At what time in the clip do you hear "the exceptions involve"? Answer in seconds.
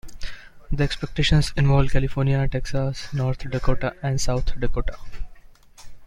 0.71-1.91